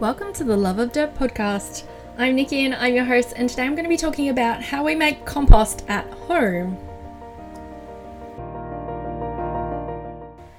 Welcome 0.00 0.32
to 0.32 0.44
the 0.44 0.56
Love 0.56 0.80
of 0.80 0.90
Dirt 0.90 1.14
podcast. 1.14 1.84
I'm 2.18 2.34
Nikki 2.34 2.64
and 2.64 2.74
I'm 2.74 2.96
your 2.96 3.04
host, 3.04 3.32
and 3.36 3.48
today 3.48 3.62
I'm 3.62 3.76
going 3.76 3.84
to 3.84 3.88
be 3.88 3.96
talking 3.96 4.28
about 4.28 4.60
how 4.60 4.84
we 4.84 4.96
make 4.96 5.24
compost 5.24 5.84
at 5.86 6.04
home. 6.12 6.76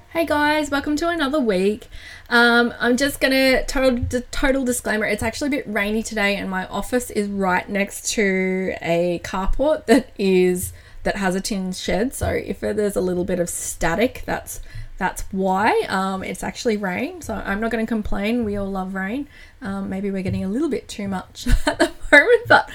Hey 0.08 0.24
guys, 0.24 0.70
welcome 0.70 0.96
to 0.96 1.10
another 1.10 1.38
week. 1.38 1.88
Um, 2.30 2.72
I'm 2.80 2.96
just 2.96 3.20
gonna 3.20 3.62
total 3.66 4.22
total 4.30 4.64
disclaimer. 4.64 5.04
It's 5.04 5.22
actually 5.22 5.48
a 5.48 5.50
bit 5.50 5.64
rainy 5.68 6.02
today, 6.02 6.36
and 6.36 6.48
my 6.48 6.66
office 6.68 7.10
is 7.10 7.28
right 7.28 7.68
next 7.68 8.10
to 8.12 8.74
a 8.80 9.20
carport 9.22 9.84
that 9.84 10.12
is 10.18 10.72
that 11.02 11.16
has 11.16 11.34
a 11.34 11.42
tin 11.42 11.72
shed. 11.72 12.14
So 12.14 12.30
if 12.30 12.60
there's 12.60 12.96
a 12.96 13.02
little 13.02 13.26
bit 13.26 13.38
of 13.38 13.50
static, 13.50 14.22
that's 14.24 14.62
that's 14.98 15.22
why 15.30 15.82
um, 15.88 16.22
it's 16.22 16.42
actually 16.42 16.76
rain. 16.76 17.20
So 17.20 17.34
I'm 17.34 17.60
not 17.60 17.70
going 17.70 17.84
to 17.84 17.88
complain. 17.88 18.44
We 18.44 18.56
all 18.56 18.70
love 18.70 18.94
rain. 18.94 19.28
Um, 19.60 19.88
maybe 19.88 20.10
we're 20.10 20.22
getting 20.22 20.44
a 20.44 20.48
little 20.48 20.68
bit 20.68 20.88
too 20.88 21.08
much 21.08 21.46
at 21.66 21.78
the 21.78 21.92
moment, 22.10 22.48
but 22.48 22.70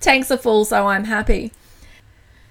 tanks 0.00 0.30
are 0.30 0.36
full, 0.36 0.64
so 0.64 0.86
I'm 0.86 1.04
happy. 1.04 1.52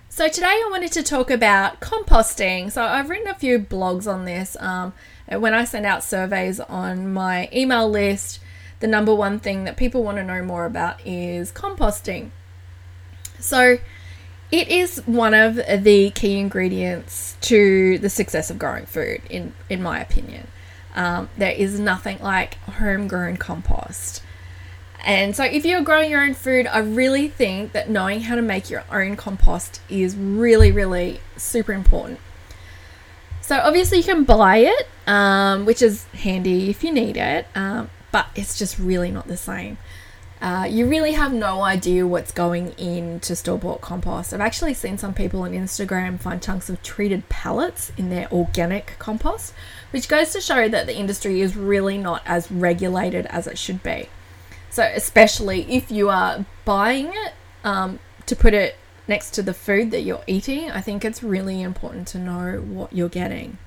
So 0.10 0.28
today 0.30 0.48
I 0.48 0.68
wanted 0.72 0.92
to 0.94 1.04
talk 1.04 1.30
about 1.30 1.82
composting. 1.82 2.72
So 2.72 2.84
I've 2.84 3.10
written 3.10 3.28
a 3.28 3.36
few 3.36 3.60
blogs 3.60 4.12
on 4.12 4.26
this. 4.26 4.56
Um, 4.60 4.94
when 5.30 5.54
I 5.54 5.66
send 5.66 5.86
out 5.86 6.04
surveys 6.04 6.60
on 6.60 7.12
my 7.12 7.50
email 7.54 7.90
list, 7.90 8.40
the 8.80 8.88
number 8.88 9.14
one 9.14 9.40
thing 9.40 9.64
that 9.64 9.78
people 9.78 10.04
want 10.04 10.18
to 10.18 10.24
know 10.24 10.42
more 10.42 10.66
about 10.66 11.06
is 11.06 11.52
composting. 11.52 12.30
So 13.40 13.78
it 14.52 14.68
is 14.68 14.98
one 15.06 15.34
of 15.34 15.56
the 15.56 16.12
key 16.12 16.40
ingredients 16.40 17.36
to 17.42 17.98
the 18.00 18.10
success 18.10 18.50
of 18.50 18.60
growing 18.60 18.86
food, 18.86 19.22
in, 19.30 19.54
in 19.70 19.82
my 19.82 20.00
opinion. 20.00 20.48
Um, 20.96 21.30
there 21.38 21.52
is 21.52 21.80
nothing 21.80 22.20
like 22.22 22.56
homegrown 22.64 23.38
compost. 23.38 24.24
And 25.06 25.36
so, 25.36 25.44
if 25.44 25.66
you're 25.66 25.82
growing 25.82 26.10
your 26.10 26.24
own 26.24 26.34
food, 26.34 26.66
I 26.66 26.80
really 26.80 27.28
think 27.28 27.74
that 27.74 27.90
knowing 27.90 28.22
how 28.22 28.36
to 28.36 28.42
make 28.42 28.72
your 28.72 28.84
own 28.92 29.16
compost 29.16 29.80
is 29.88 30.16
really, 30.16 30.72
really 30.72 31.20
super 31.38 31.74
important. 31.74 32.20
So, 33.42 33.60
obviously, 33.60 34.00
you 34.00 34.04
can 34.04 34.24
buy 34.24 34.58
it, 34.58 34.88
um, 35.06 35.66
which 35.66 35.84
is 35.84 36.06
handy 36.06 36.72
if 36.72 36.84
you 36.84 36.92
need 36.92 37.18
it, 37.18 37.46
um, 37.54 37.92
but 38.12 38.28
it's 38.36 38.58
just 38.58 38.80
really 38.80 39.12
not 39.12 39.28
the 39.28 39.38
same. 39.38 39.78
Uh, 40.46 40.64
you 40.64 40.88
really 40.88 41.14
have 41.14 41.34
no 41.34 41.64
idea 41.64 42.06
what's 42.06 42.32
going 42.32 42.72
into 42.78 43.36
store 43.36 43.58
bought 43.58 43.82
compost. 43.82 44.32
I've 44.32 44.42
actually 44.42 44.76
seen 44.76 44.96
some 44.96 45.12
people 45.12 45.42
on 45.42 45.54
Instagram 45.54 46.20
find 46.20 46.40
chunks 46.40 46.70
of 46.70 46.84
treated 46.84 47.28
pellets 47.30 47.92
in 47.98 48.12
their 48.12 48.32
organic 48.32 48.96
compost, 49.00 49.56
which 49.90 50.08
goes 50.08 50.34
to 50.34 50.42
show 50.42 50.70
that 50.70 50.86
the 50.86 50.96
industry 50.96 51.42
is 51.42 51.56
really 51.56 51.98
not 51.98 52.22
as 52.28 52.52
regulated 52.52 53.26
as 53.26 53.48
it 53.48 53.58
should 53.58 53.82
be. 53.82 54.08
So, 54.70 54.84
especially 54.84 55.64
if 55.64 55.90
you 55.90 56.12
are 56.12 56.46
buying 56.64 57.08
it 57.08 57.34
um, 57.64 57.98
to 58.28 58.36
put 58.36 58.54
it 58.54 58.76
next 59.08 59.32
to 59.32 59.42
the 59.42 59.52
food 59.52 59.90
that 59.90 60.02
you're 60.02 60.24
eating, 60.28 60.70
I 60.70 60.80
think 60.80 61.04
it's 61.04 61.24
really 61.24 61.64
important 61.64 62.08
to 62.10 62.20
know 62.20 62.58
what 62.58 62.94
you're 62.94 63.10
getting. 63.10 63.58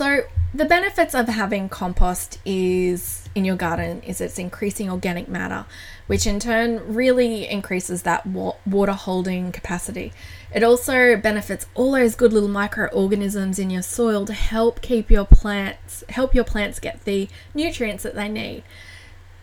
So, 0.00 0.22
the 0.54 0.64
benefits 0.64 1.14
of 1.14 1.28
having 1.28 1.68
compost 1.68 2.38
is 2.46 3.28
in 3.34 3.44
your 3.44 3.56
garden 3.56 4.00
is 4.00 4.22
it's 4.22 4.38
increasing 4.38 4.88
organic 4.88 5.28
matter, 5.28 5.66
which 6.06 6.26
in 6.26 6.40
turn 6.40 6.94
really 6.94 7.46
increases 7.46 8.00
that 8.04 8.24
water 8.26 8.92
holding 8.92 9.52
capacity. 9.52 10.14
It 10.54 10.62
also 10.62 11.18
benefits 11.18 11.66
all 11.74 11.92
those 11.92 12.14
good 12.14 12.32
little 12.32 12.48
microorganisms 12.48 13.58
in 13.58 13.68
your 13.68 13.82
soil 13.82 14.24
to 14.24 14.32
help 14.32 14.80
keep 14.80 15.10
your 15.10 15.26
plants 15.26 16.02
help 16.08 16.34
your 16.34 16.44
plants 16.44 16.80
get 16.80 17.04
the 17.04 17.28
nutrients 17.52 18.02
that 18.04 18.14
they 18.14 18.30
need. 18.30 18.62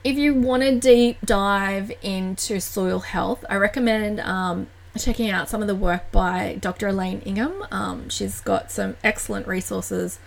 If 0.04 0.18
you 0.18 0.34
want 0.34 0.64
to 0.64 0.80
deep 0.80 1.20
dive 1.24 1.92
into 2.02 2.60
soil 2.60 3.02
health, 3.02 3.46
I 3.48 3.58
recommend 3.58 4.22
um, 4.22 4.66
checking 4.98 5.30
out 5.30 5.50
some 5.50 5.62
of 5.62 5.68
the 5.68 5.76
work 5.76 6.12
by 6.12 6.58
Dr. 6.60 6.88
Elaine 6.88 7.22
Ingham. 7.22 7.64
Um, 7.70 8.10
she's 8.10 8.42
got 8.42 8.72
some 8.72 8.98
excellent 9.04 9.48
resources 9.48 10.18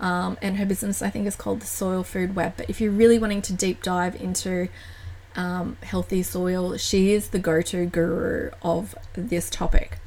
um, 0.00 0.38
and 0.40 0.56
her 0.56 0.66
business, 0.66 1.02
I 1.02 1.10
think, 1.10 1.26
is 1.26 1.36
called 1.36 1.60
the 1.60 1.66
Soil 1.66 2.02
Food 2.02 2.34
Web. 2.34 2.54
But 2.56 2.70
if 2.70 2.80
you're 2.80 2.90
really 2.90 3.18
wanting 3.18 3.42
to 3.42 3.52
deep 3.52 3.82
dive 3.82 4.20
into 4.20 4.68
um, 5.36 5.76
healthy 5.82 6.22
soil, 6.22 6.76
she 6.78 7.12
is 7.12 7.28
the 7.28 7.38
go 7.38 7.60
to 7.62 7.86
guru 7.86 8.50
of 8.62 8.94
this 9.12 9.50
topic. 9.50 9.98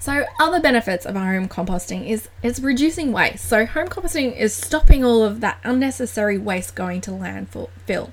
So, 0.00 0.24
other 0.40 0.58
benefits 0.58 1.06
of 1.06 1.14
home 1.14 1.48
composting 1.48 2.08
is 2.08 2.28
it's 2.42 2.58
reducing 2.58 3.12
waste. 3.12 3.44
So, 3.44 3.64
home 3.66 3.86
composting 3.86 4.36
is 4.36 4.52
stopping 4.52 5.04
all 5.04 5.22
of 5.22 5.40
that 5.42 5.60
unnecessary 5.62 6.38
waste 6.38 6.74
going 6.74 7.00
to 7.02 7.12
landfill. 7.12 8.10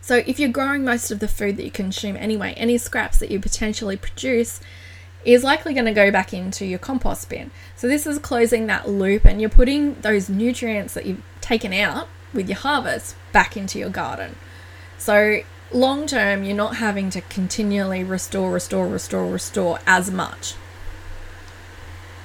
So, 0.00 0.22
if 0.26 0.40
you're 0.40 0.48
growing 0.48 0.82
most 0.82 1.10
of 1.10 1.18
the 1.18 1.28
food 1.28 1.58
that 1.58 1.64
you 1.64 1.70
consume 1.70 2.16
anyway, 2.16 2.54
any 2.56 2.78
scraps 2.78 3.18
that 3.18 3.30
you 3.30 3.40
potentially 3.40 3.98
produce 3.98 4.58
is 5.24 5.42
likely 5.42 5.72
going 5.72 5.86
to 5.86 5.92
go 5.92 6.10
back 6.10 6.32
into 6.32 6.66
your 6.66 6.78
compost 6.78 7.28
bin. 7.28 7.50
So 7.76 7.88
this 7.88 8.06
is 8.06 8.18
closing 8.18 8.66
that 8.66 8.88
loop 8.88 9.24
and 9.24 9.40
you're 9.40 9.50
putting 9.50 9.94
those 10.00 10.28
nutrients 10.28 10.94
that 10.94 11.06
you've 11.06 11.22
taken 11.40 11.72
out 11.72 12.08
with 12.32 12.48
your 12.48 12.58
harvest 12.58 13.16
back 13.32 13.56
into 13.56 13.78
your 13.78 13.90
garden. 13.90 14.36
So 14.98 15.40
long 15.72 16.06
term, 16.06 16.44
you're 16.44 16.56
not 16.56 16.76
having 16.76 17.10
to 17.10 17.20
continually 17.22 18.04
restore, 18.04 18.52
restore, 18.52 18.86
restore, 18.86 19.30
restore 19.30 19.78
as 19.86 20.10
much. 20.10 20.54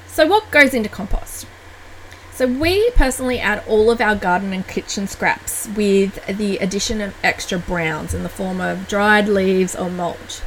So 0.07 0.27
what 0.27 0.51
goes 0.51 0.73
into 0.73 0.89
compost? 0.89 1.45
So 2.33 2.47
we 2.47 2.89
personally 2.91 3.39
add 3.39 3.63
all 3.67 3.91
of 3.91 3.99
our 3.99 4.15
garden 4.15 4.53
and 4.53 4.65
kitchen 4.65 5.07
scraps 5.07 5.67
with 5.75 6.25
the 6.25 6.57
addition 6.57 7.01
of 7.01 7.13
extra 7.21 7.59
browns 7.59 8.13
in 8.13 8.23
the 8.23 8.29
form 8.29 8.61
of 8.61 8.87
dried 8.87 9.27
leaves 9.27 9.75
or 9.75 9.89
mulch. 9.89 10.39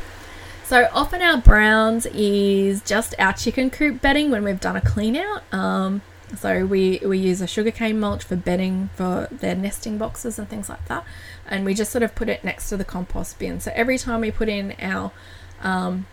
So 0.72 0.88
often 0.94 1.20
our 1.20 1.36
browns 1.36 2.06
is 2.06 2.80
just 2.80 3.14
our 3.18 3.34
chicken 3.34 3.68
coop 3.68 4.00
bedding 4.00 4.30
when 4.30 4.42
we've 4.42 4.58
done 4.58 4.74
a 4.74 4.80
clean 4.80 5.16
out. 5.16 5.42
Um, 5.52 6.00
so 6.34 6.64
we, 6.64 6.98
we 7.04 7.18
use 7.18 7.42
a 7.42 7.46
sugarcane 7.46 8.00
mulch 8.00 8.24
for 8.24 8.36
bedding 8.36 8.88
for 8.94 9.28
their 9.30 9.54
nesting 9.54 9.98
boxes 9.98 10.38
and 10.38 10.48
things 10.48 10.70
like 10.70 10.82
that. 10.86 11.04
And 11.46 11.66
we 11.66 11.74
just 11.74 11.92
sort 11.92 12.02
of 12.02 12.14
put 12.14 12.30
it 12.30 12.42
next 12.42 12.70
to 12.70 12.78
the 12.78 12.86
compost 12.86 13.38
bin. 13.38 13.60
So 13.60 13.70
every 13.74 13.98
time 13.98 14.22
we 14.22 14.30
put 14.30 14.48
in 14.48 14.74
our 14.80 15.12
um, 15.60 16.06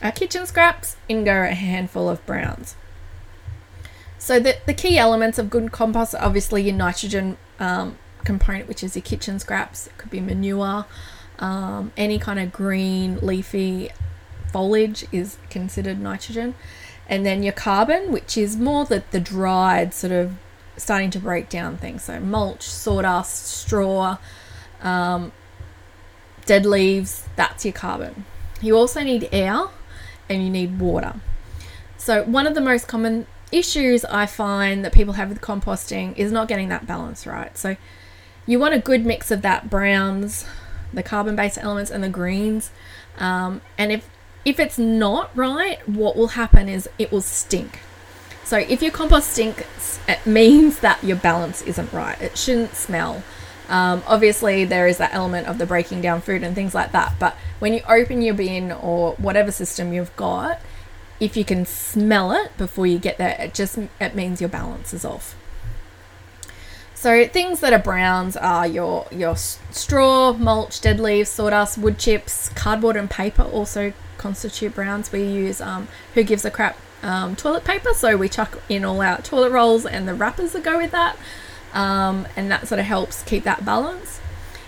our 0.00 0.10
kitchen 0.10 0.46
scraps, 0.46 0.96
in 1.06 1.24
go 1.24 1.42
a 1.42 1.48
handful 1.48 2.08
of 2.08 2.24
browns. 2.24 2.76
So 4.18 4.40
the, 4.40 4.56
the 4.64 4.72
key 4.72 4.96
elements 4.96 5.38
of 5.38 5.50
good 5.50 5.70
compost 5.70 6.14
are 6.14 6.24
obviously 6.24 6.62
your 6.62 6.74
nitrogen 6.74 7.36
um, 7.60 7.98
component, 8.24 8.68
which 8.68 8.82
is 8.82 8.96
your 8.96 9.02
kitchen 9.02 9.38
scraps. 9.38 9.86
It 9.86 9.98
could 9.98 10.08
be 10.08 10.20
manure 10.20 10.86
um, 11.38 11.92
any 11.96 12.18
kind 12.18 12.38
of 12.38 12.52
green 12.52 13.18
leafy 13.20 13.90
foliage 14.52 15.06
is 15.12 15.36
considered 15.50 16.00
nitrogen. 16.00 16.54
And 17.08 17.24
then 17.24 17.42
your 17.42 17.52
carbon, 17.52 18.12
which 18.12 18.36
is 18.36 18.56
more 18.56 18.84
the, 18.84 19.02
the 19.10 19.20
dried 19.20 19.94
sort 19.94 20.12
of 20.12 20.34
starting 20.76 21.10
to 21.10 21.18
break 21.18 21.48
down 21.48 21.76
things. 21.76 22.04
So 22.04 22.20
mulch, 22.20 22.62
sawdust, 22.62 23.46
straw, 23.46 24.18
um, 24.82 25.32
dead 26.46 26.64
leaves, 26.66 27.26
that's 27.36 27.64
your 27.64 27.72
carbon. 27.72 28.24
You 28.60 28.76
also 28.76 29.02
need 29.02 29.28
air 29.32 29.66
and 30.28 30.42
you 30.42 30.50
need 30.50 30.78
water. 30.80 31.14
So, 31.96 32.22
one 32.24 32.46
of 32.46 32.54
the 32.54 32.60
most 32.60 32.86
common 32.86 33.26
issues 33.50 34.04
I 34.04 34.26
find 34.26 34.84
that 34.84 34.92
people 34.92 35.14
have 35.14 35.28
with 35.28 35.40
composting 35.40 36.16
is 36.16 36.30
not 36.30 36.48
getting 36.48 36.68
that 36.68 36.86
balance 36.86 37.26
right. 37.26 37.56
So, 37.58 37.76
you 38.46 38.58
want 38.58 38.74
a 38.74 38.78
good 38.78 39.04
mix 39.04 39.30
of 39.30 39.42
that 39.42 39.68
browns, 39.68 40.44
the 40.92 41.02
carbon 41.02 41.36
based 41.36 41.58
elements 41.58 41.90
and 41.90 42.02
the 42.02 42.08
greens. 42.08 42.70
Um, 43.18 43.60
and 43.76 43.92
if 43.92 44.08
if 44.44 44.58
it's 44.58 44.78
not 44.78 45.36
right, 45.36 45.86
what 45.88 46.16
will 46.16 46.28
happen 46.28 46.68
is 46.68 46.88
it 46.98 47.12
will 47.12 47.20
stink. 47.20 47.80
So 48.44 48.56
if 48.56 48.80
your 48.80 48.90
compost 48.90 49.32
stinks, 49.32 50.00
it 50.08 50.24
means 50.26 50.80
that 50.80 51.02
your 51.04 51.16
balance 51.16 51.62
isn't 51.62 51.92
right. 51.92 52.20
It 52.20 52.38
shouldn't 52.38 52.74
smell. 52.74 53.22
Um, 53.68 54.02
obviously, 54.06 54.64
there 54.64 54.86
is 54.86 54.96
that 54.96 55.12
element 55.12 55.46
of 55.46 55.58
the 55.58 55.66
breaking 55.66 56.00
down 56.00 56.22
food 56.22 56.42
and 56.42 56.54
things 56.54 56.74
like 56.74 56.92
that. 56.92 57.14
But 57.18 57.36
when 57.58 57.74
you 57.74 57.80
open 57.86 58.22
your 58.22 58.34
bin 58.34 58.72
or 58.72 59.12
whatever 59.14 59.52
system 59.52 59.92
you've 59.92 60.14
got, 60.16 60.60
if 61.20 61.36
you 61.36 61.44
can 61.44 61.66
smell 61.66 62.32
it 62.32 62.56
before 62.56 62.86
you 62.86 62.98
get 62.98 63.18
there, 63.18 63.36
it 63.38 63.52
just 63.52 63.78
it 64.00 64.14
means 64.14 64.40
your 64.40 64.48
balance 64.48 64.94
is 64.94 65.04
off. 65.04 65.36
So 66.98 67.28
things 67.28 67.60
that 67.60 67.72
are 67.72 67.78
browns 67.78 68.36
are 68.36 68.66
your 68.66 69.06
your 69.12 69.36
straw, 69.36 70.32
mulch, 70.32 70.80
dead 70.80 70.98
leaves, 70.98 71.30
sawdust, 71.30 71.78
wood 71.78 71.96
chips, 71.96 72.48
cardboard, 72.56 72.96
and 72.96 73.08
paper 73.08 73.44
also 73.44 73.92
constitute 74.16 74.74
browns. 74.74 75.12
We 75.12 75.22
use 75.22 75.60
um, 75.60 75.86
who 76.14 76.24
gives 76.24 76.44
a 76.44 76.50
crap 76.50 76.76
um, 77.04 77.36
toilet 77.36 77.62
paper, 77.62 77.94
so 77.94 78.16
we 78.16 78.28
chuck 78.28 78.60
in 78.68 78.84
all 78.84 79.00
our 79.00 79.18
toilet 79.22 79.52
rolls 79.52 79.86
and 79.86 80.08
the 80.08 80.14
wrappers 80.14 80.54
that 80.54 80.64
go 80.64 80.76
with 80.76 80.90
that, 80.90 81.16
um, 81.72 82.26
and 82.34 82.50
that 82.50 82.66
sort 82.66 82.80
of 82.80 82.86
helps 82.86 83.22
keep 83.22 83.44
that 83.44 83.64
balance. 83.64 84.18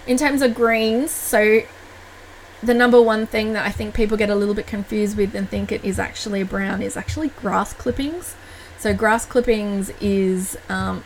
In 0.06 0.17
terms 0.17 0.41
of 0.41 0.55
greens, 0.55 1.11
so 1.11 1.62
the 2.62 2.75
number 2.75 3.03
one 3.03 3.27
thing 3.27 3.55
that 3.55 3.67
I 3.67 3.73
think 3.73 3.93
people 3.93 4.17
get 4.17 4.31
a 4.31 4.37
little 4.37 4.55
bit 4.55 4.69
confused 4.69 5.17
with 5.17 5.35
and 5.35 5.49
think 5.49 5.73
it 5.73 5.85
is 5.85 5.99
actually 5.99 6.43
a 6.43 6.47
brown 6.47 6.81
is 6.81 6.97
actually 6.97 7.31
grass 7.31 7.73
clippings. 7.73 8.37
So 8.79 8.94
grass 8.94 9.27
clippings 9.27 9.91
is 10.00 10.56
um, 10.69 11.03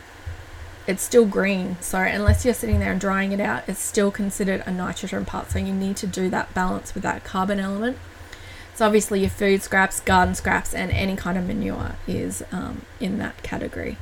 it's 0.87 1.03
still 1.03 1.25
green. 1.25 1.77
So 1.81 1.99
unless 1.99 2.45
you're 2.45 2.53
sitting 2.53 2.79
there 2.79 2.91
and 2.91 3.01
drying 3.01 3.31
it 3.31 3.39
out, 3.39 3.67
it's 3.67 3.79
still 3.79 4.11
considered 4.11 4.63
a 4.65 4.71
nitrogen 4.71 5.25
part. 5.25 5.51
So 5.51 5.59
you 5.59 5.73
need 5.73 5.97
to 5.97 6.07
do 6.07 6.29
that 6.29 6.53
balance 6.53 6.93
with 6.93 7.03
that 7.03 7.23
carbon 7.23 7.59
element. 7.59 7.97
So 8.75 8.85
obviously 8.85 9.21
your 9.21 9.29
food 9.29 9.61
scraps, 9.61 9.99
garden 9.99 10.35
scraps, 10.35 10.73
and 10.73 10.91
any 10.91 11.15
kind 11.15 11.37
of 11.37 11.47
manure 11.47 11.95
is 12.07 12.43
um, 12.51 12.81
in 12.99 13.17
that 13.19 13.41
category. 13.41 13.97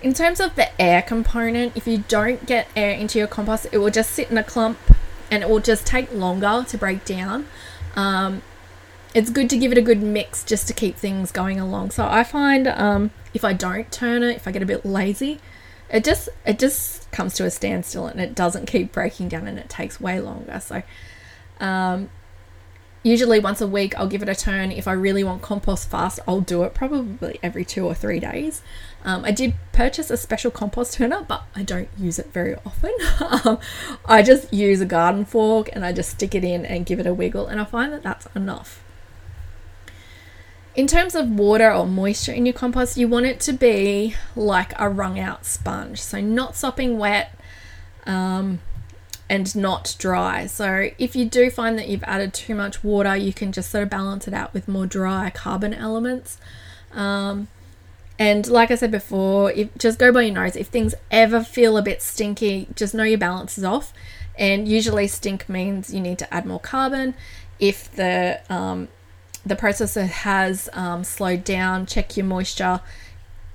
In 0.00 0.14
terms 0.14 0.38
of 0.38 0.54
the 0.54 0.80
air 0.80 1.02
component, 1.02 1.76
if 1.76 1.86
you 1.86 2.04
don't 2.08 2.46
get 2.46 2.68
air 2.76 2.90
into 2.90 3.18
your 3.18 3.26
compost, 3.26 3.66
it 3.72 3.78
will 3.78 3.90
just 3.90 4.10
sit 4.10 4.30
in 4.30 4.38
a 4.38 4.44
clump 4.44 4.78
and 5.30 5.42
it 5.42 5.48
will 5.48 5.60
just 5.60 5.86
take 5.86 6.12
longer 6.12 6.64
to 6.68 6.78
break 6.78 7.04
down. 7.04 7.46
Um, 7.96 8.42
it's 9.14 9.30
good 9.30 9.48
to 9.50 9.56
give 9.56 9.70
it 9.70 9.78
a 9.78 9.82
good 9.82 10.02
mix 10.02 10.42
just 10.42 10.66
to 10.66 10.74
keep 10.74 10.96
things 10.96 11.30
going 11.30 11.60
along. 11.60 11.92
So 11.92 12.06
I 12.06 12.24
find 12.24 12.66
um, 12.66 13.12
if 13.32 13.44
I 13.44 13.52
don't 13.52 13.90
turn 13.92 14.24
it, 14.24 14.36
if 14.36 14.48
I 14.48 14.50
get 14.50 14.62
a 14.62 14.66
bit 14.66 14.84
lazy, 14.84 15.40
it 15.88 16.02
just 16.04 16.28
it 16.44 16.58
just 16.58 17.10
comes 17.12 17.34
to 17.34 17.44
a 17.44 17.50
standstill 17.50 18.06
and 18.06 18.20
it 18.20 18.34
doesn't 18.34 18.66
keep 18.66 18.92
breaking 18.92 19.28
down 19.28 19.46
and 19.46 19.58
it 19.58 19.68
takes 19.68 20.00
way 20.00 20.18
longer. 20.18 20.58
So 20.58 20.82
um, 21.60 22.10
usually 23.04 23.38
once 23.38 23.60
a 23.60 23.68
week 23.68 23.96
I'll 23.96 24.08
give 24.08 24.22
it 24.22 24.28
a 24.28 24.34
turn. 24.34 24.72
If 24.72 24.88
I 24.88 24.92
really 24.92 25.22
want 25.22 25.42
compost 25.42 25.88
fast, 25.88 26.18
I'll 26.26 26.40
do 26.40 26.64
it 26.64 26.74
probably 26.74 27.38
every 27.40 27.64
two 27.64 27.86
or 27.86 27.94
three 27.94 28.18
days. 28.18 28.62
Um, 29.04 29.24
I 29.24 29.30
did 29.30 29.54
purchase 29.70 30.10
a 30.10 30.16
special 30.16 30.50
compost 30.50 30.94
turner, 30.94 31.22
but 31.22 31.44
I 31.54 31.62
don't 31.62 31.88
use 31.96 32.18
it 32.18 32.32
very 32.32 32.56
often. 32.66 32.92
um, 33.44 33.60
I 34.06 34.22
just 34.22 34.52
use 34.52 34.80
a 34.80 34.86
garden 34.86 35.24
fork 35.24 35.68
and 35.72 35.84
I 35.84 35.92
just 35.92 36.10
stick 36.10 36.34
it 36.34 36.42
in 36.42 36.66
and 36.66 36.84
give 36.84 36.98
it 36.98 37.06
a 37.06 37.14
wiggle, 37.14 37.46
and 37.46 37.60
I 37.60 37.64
find 37.64 37.92
that 37.92 38.02
that's 38.02 38.26
enough. 38.34 38.83
In 40.74 40.86
terms 40.86 41.14
of 41.14 41.30
water 41.30 41.72
or 41.72 41.86
moisture 41.86 42.32
in 42.32 42.46
your 42.46 42.52
compost, 42.52 42.96
you 42.96 43.06
want 43.06 43.26
it 43.26 43.38
to 43.40 43.52
be 43.52 44.16
like 44.34 44.72
a 44.78 44.88
wrung 44.88 45.20
out 45.20 45.46
sponge, 45.46 46.00
so 46.00 46.20
not 46.20 46.56
sopping 46.56 46.98
wet. 46.98 47.38
Um, 48.06 48.60
and 49.28 49.56
not 49.56 49.96
dry. 49.98 50.46
So 50.46 50.90
if 50.98 51.16
you 51.16 51.24
do 51.24 51.50
find 51.50 51.78
that 51.78 51.88
you've 51.88 52.04
added 52.04 52.34
too 52.34 52.54
much 52.54 52.84
water, 52.84 53.16
you 53.16 53.32
can 53.32 53.52
just 53.52 53.70
sort 53.70 53.82
of 53.82 53.90
balance 53.90 54.28
it 54.28 54.34
out 54.34 54.52
with 54.52 54.68
more 54.68 54.86
dry 54.86 55.30
carbon 55.30 55.72
elements. 55.72 56.38
Um, 56.92 57.48
and 58.18 58.46
like 58.46 58.70
I 58.70 58.76
said 58.76 58.90
before, 58.90 59.50
if 59.52 59.76
just 59.76 59.98
go 59.98 60.12
by 60.12 60.22
your 60.22 60.34
nose. 60.34 60.56
If 60.56 60.68
things 60.68 60.94
ever 61.10 61.42
feel 61.42 61.76
a 61.76 61.82
bit 61.82 62.02
stinky, 62.02 62.68
just 62.74 62.94
know 62.94 63.02
your 63.02 63.18
balance 63.18 63.58
is 63.58 63.64
off. 63.64 63.92
And 64.36 64.68
usually, 64.68 65.06
stink 65.06 65.48
means 65.48 65.94
you 65.94 66.00
need 66.00 66.18
to 66.18 66.34
add 66.34 66.44
more 66.44 66.60
carbon. 66.60 67.14
If 67.58 67.90
the 67.94 68.40
um, 68.48 68.88
the 69.46 69.56
processor 69.56 70.06
has 70.08 70.68
um, 70.72 71.04
slowed 71.04 71.44
down, 71.44 71.86
check 71.86 72.16
your 72.16 72.26
moisture. 72.26 72.80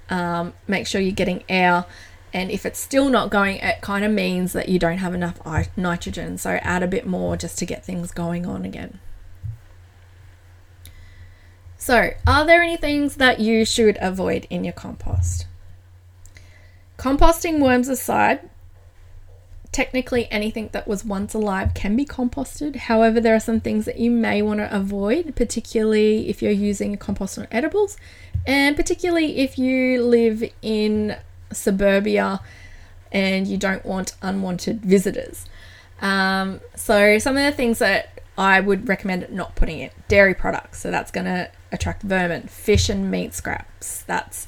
Um, 0.09 0.53
make 0.67 0.87
sure 0.87 0.99
you're 0.99 1.11
getting 1.11 1.43
air 1.47 1.85
and 2.33 2.51
if 2.51 2.65
it's 2.65 2.79
still 2.79 3.09
not 3.09 3.31
going, 3.31 3.57
it 3.57 3.81
kind 3.81 4.05
of 4.05 4.11
means 4.11 4.53
that 4.53 4.69
you 4.69 4.77
don't 4.77 4.99
have 4.99 5.15
enough 5.15 5.39
nitrogen. 5.75 6.37
So 6.37 6.51
add 6.61 6.83
a 6.83 6.87
bit 6.87 7.07
more 7.07 7.35
just 7.35 7.57
to 7.59 7.65
get 7.65 7.83
things 7.83 8.11
going 8.11 8.45
on 8.45 8.65
again. 8.65 8.99
So, 11.77 12.11
are 12.27 12.45
there 12.45 12.61
any 12.61 12.75
things 12.75 13.15
that 13.15 13.39
you 13.39 13.63
should 13.63 13.97
avoid 14.01 14.45
in 14.49 14.65
your 14.65 14.73
compost? 14.73 15.47
Composting 16.97 17.61
worms 17.61 17.87
aside, 17.87 18.49
technically 19.71 20.27
anything 20.31 20.69
that 20.71 20.87
was 20.87 21.05
once 21.05 21.33
alive 21.33 21.73
can 21.73 21.95
be 21.95 22.05
composted. 22.05 22.75
However, 22.75 23.19
there 23.19 23.35
are 23.35 23.39
some 23.39 23.59
things 23.59 23.85
that 23.85 23.99
you 23.99 24.09
may 24.09 24.41
want 24.41 24.59
to 24.59 24.75
avoid, 24.75 25.35
particularly 25.35 26.29
if 26.29 26.41
you're 26.41 26.51
using 26.51 26.97
compost 26.97 27.37
on 27.37 27.47
edibles, 27.51 27.97
and 28.47 28.75
particularly 28.75 29.37
if 29.37 29.59
you 29.59 30.03
live 30.03 30.43
in 30.61 31.17
suburbia 31.51 32.39
and 33.11 33.47
you 33.47 33.57
don't 33.57 33.85
want 33.85 34.15
unwanted 34.21 34.81
visitors. 34.81 35.45
Um, 36.01 36.61
so, 36.75 37.19
some 37.19 37.37
of 37.37 37.43
the 37.43 37.51
things 37.51 37.79
that 37.79 38.21
I 38.37 38.61
would 38.61 38.87
recommend 38.87 39.29
not 39.31 39.55
putting 39.55 39.79
in 39.79 39.89
dairy 40.07 40.33
products, 40.33 40.79
so 40.79 40.89
that's 40.89 41.11
going 41.11 41.25
to 41.25 41.51
attract 41.71 42.03
vermin, 42.03 42.43
fish 42.43 42.89
and 42.89 43.11
meat 43.11 43.33
scraps. 43.33 44.03
That's 44.03 44.47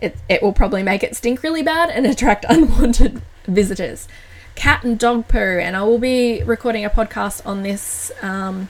it, 0.00 0.16
it 0.28 0.42
will 0.42 0.52
probably 0.52 0.82
make 0.82 1.02
it 1.02 1.16
stink 1.16 1.42
really 1.42 1.62
bad 1.62 1.90
and 1.90 2.06
attract 2.06 2.44
unwanted 2.48 3.22
visitors. 3.46 4.06
Cat 4.54 4.84
and 4.84 4.98
dog 4.98 5.28
poo, 5.28 5.38
and 5.38 5.76
I 5.76 5.82
will 5.82 5.98
be 5.98 6.42
recording 6.44 6.84
a 6.84 6.90
podcast 6.90 7.44
on 7.44 7.62
this 7.62 8.12
um, 8.22 8.68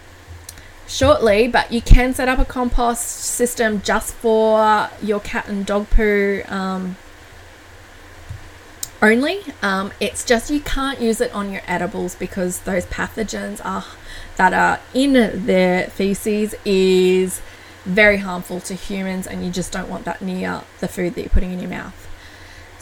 shortly, 0.87 1.47
but 1.47 1.71
you 1.71 1.81
can 1.81 2.15
set 2.15 2.29
up 2.29 2.39
a 2.39 2.45
compost 2.45 3.07
system 3.07 3.83
just 3.83 4.15
for 4.15 4.89
your 5.03 5.21
cat 5.21 5.47
and 5.49 5.65
dog 5.65 5.89
poo 5.91 6.43
um, 6.49 6.97
only. 9.03 9.41
Um, 9.63 9.93
it's 10.01 10.25
just 10.25 10.51
you 10.51 10.61
can't 10.61 11.01
use 11.01 11.21
it 11.21 11.33
on 11.33 11.53
your 11.53 11.63
edibles 11.67 12.15
because 12.15 12.61
those 12.61 12.87
pathogens 12.87 13.65
are 13.65 13.85
that 14.37 14.53
are 14.53 14.81
in 14.95 15.47
their 15.47 15.89
feces 15.89 16.55
is 16.65 17.41
very 17.85 18.17
harmful 18.17 18.61
to 18.61 18.75
humans, 18.75 19.27
and 19.27 19.45
you 19.45 19.51
just 19.51 19.71
don't 19.71 19.91
want 19.91 20.07
that 20.07 20.23
near 20.23 20.63
the 20.81 20.89
food 20.89 21.15
that 21.15 21.21
you're 21.21 21.31
putting 21.31 21.53
in 21.53 21.61
your 21.61 21.71
mouth. 21.71 22.09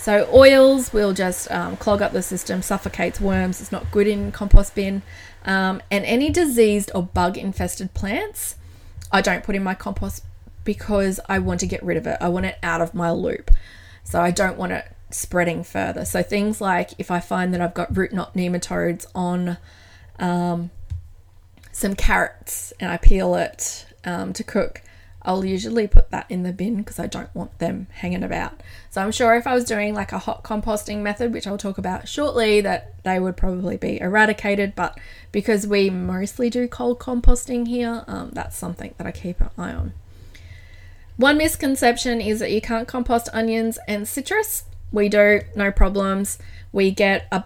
So 0.03 0.29
oils 0.35 0.93
will 0.93 1.13
just 1.13 1.49
um, 1.53 1.77
clog 1.77 2.03
up 2.03 2.11
the 2.11 2.23
system, 2.23 2.61
suffocates 2.61 3.21
worms. 3.21 3.61
It's 3.61 3.71
not 3.71 3.89
good 3.93 4.09
in 4.09 4.33
compost 4.33 4.75
bin. 4.75 5.03
Um, 5.45 5.81
and 5.93 6.05
any 6.05 6.29
diseased 6.29 6.91
or 6.93 7.05
bug 7.05 7.39
infested 7.39 7.95
plants, 7.95 8.57
I 9.13 9.21
don't 9.21 9.45
put 9.45 9.55
in 9.55 9.63
my 9.63 9.75
compost 9.75 10.25
because 10.65 11.21
I 11.29 11.39
want 11.39 11.61
to 11.61 11.67
get 11.67 11.85
rid 11.85 11.97
of 11.97 12.09
it. 12.09 12.17
I 12.21 12.31
want 12.31 12.47
it 12.47 12.59
out 12.65 12.81
of 12.81 12.95
my 12.95 13.13
loop. 13.13 13.53
So 14.03 14.21
I 14.21 14.33
don't 14.33 14.59
want 14.59 14.73
it 14.73 14.91
spreading 15.11 15.63
further. 15.63 16.05
So 16.05 16.21
things 16.21 16.61
like 16.61 16.91
if 16.99 17.13
I 17.13 17.21
find 17.21 17.55
that 17.55 17.61
I've 17.61 17.75
got 17.75 17.97
root 17.97 18.13
knot 18.13 18.35
nematodes 18.35 19.07
on 19.15 19.57
um, 20.19 20.73
some 21.71 21.95
carrots 21.95 22.73
and 22.81 22.91
I 22.91 22.97
peel 22.97 23.37
it 23.37 23.87
um, 24.05 24.33
to 24.33 24.43
cook, 24.43 24.83
I'll 25.25 25.45
usually 25.45 25.87
put 25.87 26.11
that 26.11 26.27
in 26.29 26.43
the 26.43 26.53
bin 26.53 26.77
because 26.77 26.99
I 26.99 27.07
don't 27.07 27.33
want 27.35 27.59
them 27.59 27.87
hanging 27.93 28.23
about. 28.25 28.61
So 28.91 29.01
I'm 29.01 29.13
sure 29.13 29.35
if 29.35 29.47
I 29.47 29.55
was 29.55 29.65
doing 29.65 29.95
like 29.95 30.13
a 30.13 30.19
hot 30.19 30.43
composting 30.43 30.99
method, 30.99 31.33
which 31.33 31.47
I'll 31.47 31.59
talk 31.59 31.79
about 31.79 32.09
shortly, 32.09 32.61
that 32.61 32.95
they 33.05 33.21
would 33.21 33.37
probably 33.37 33.77
be 33.77 34.01
eradicated. 34.01 34.75
But 34.75 34.99
because 35.31 35.67
we 35.67 35.91
mostly 35.91 36.51
do 36.51 36.67
cold 36.67 36.99
composting 36.99 37.69
here, 37.69 38.05
um, 38.09 38.31
that's 38.33 38.57
something 38.57 38.95
that 38.99 39.07
I 39.07 39.13
keep 39.13 39.41
an 39.41 39.51
eye 39.57 39.73
on. 39.73 39.93
One 41.17 41.39
misconception 41.39 42.21
is 42.21 42.41
that 42.41 42.51
you 42.51 42.61
can't 42.61 42.89
compost 42.89 43.29
onions 43.33 43.79
and 43.87 44.09
citrus. 44.09 44.65
We 44.91 45.09
do, 45.09 45.43
no 45.55 45.71
problems. 45.71 46.39
We 46.73 46.91
get 46.91 47.29
a 47.31 47.45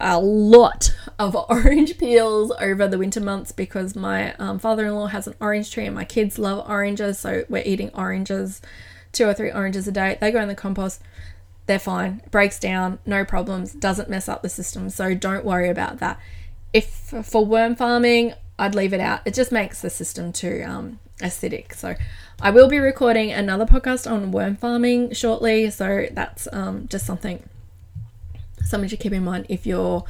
a 0.00 0.18
lot 0.18 0.94
of 1.18 1.36
orange 1.48 1.98
peels 1.98 2.52
over 2.60 2.88
the 2.88 2.98
winter 2.98 3.20
months 3.20 3.52
because 3.52 3.94
my 3.94 4.34
um, 4.34 4.58
father-in-law 4.58 5.06
has 5.08 5.26
an 5.26 5.34
orange 5.40 5.70
tree 5.70 5.86
and 5.86 5.94
my 5.94 6.04
kids 6.04 6.38
love 6.38 6.68
oranges 6.68 7.18
so 7.18 7.44
we're 7.48 7.62
eating 7.64 7.90
oranges 7.94 8.60
two 9.12 9.26
or 9.26 9.34
three 9.34 9.50
oranges 9.50 9.88
a 9.88 9.92
day. 9.92 10.16
They 10.20 10.30
go 10.30 10.40
in 10.40 10.48
the 10.48 10.54
compost. 10.54 11.02
They're 11.66 11.78
fine. 11.78 12.22
Breaks 12.30 12.58
down. 12.58 12.98
No 13.04 13.24
problems. 13.24 13.72
Doesn't 13.72 14.08
mess 14.08 14.28
up 14.28 14.42
the 14.42 14.48
system. 14.48 14.88
So 14.90 15.14
don't 15.14 15.44
worry 15.44 15.68
about 15.68 15.98
that. 15.98 16.18
If 16.72 17.12
for 17.24 17.44
worm 17.44 17.74
farming 17.74 18.34
i'd 18.60 18.74
leave 18.74 18.92
it 18.92 19.00
out. 19.00 19.20
It 19.24 19.34
just 19.34 19.50
makes 19.50 19.80
the 19.80 19.90
system 19.90 20.32
too 20.32 20.62
um, 20.66 21.00
acidic. 21.20 21.74
So 21.74 21.94
I 22.40 22.50
will 22.50 22.68
be 22.68 22.78
recording 22.78 23.32
another 23.32 23.64
podcast 23.64 24.08
on 24.08 24.30
worm 24.30 24.56
farming 24.56 25.14
shortly, 25.14 25.70
so 25.70 26.06
that's 26.12 26.46
um, 26.52 26.86
just 26.88 27.06
something 27.06 27.42
something 28.64 28.88
to 28.88 28.96
keep 28.96 29.12
in 29.12 29.24
mind 29.24 29.46
if 29.48 29.66
your 29.66 30.04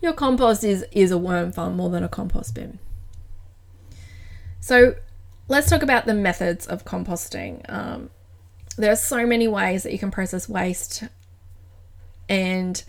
your 0.00 0.12
compost 0.12 0.64
is 0.64 0.84
is 0.92 1.10
a 1.10 1.18
worm 1.18 1.52
farm 1.52 1.76
more 1.76 1.90
than 1.90 2.02
a 2.02 2.08
compost 2.08 2.54
bin. 2.54 2.78
So 4.60 4.94
let's 5.48 5.70
talk 5.70 5.82
about 5.82 6.06
the 6.06 6.14
methods 6.14 6.66
of 6.66 6.84
composting. 6.84 7.64
Um, 7.68 8.10
there 8.76 8.92
are 8.92 8.96
so 8.96 9.26
many 9.26 9.48
ways 9.48 9.84
that 9.84 9.92
you 9.92 9.98
can 9.98 10.10
process 10.10 10.48
waste, 10.48 11.04
and 12.28 12.82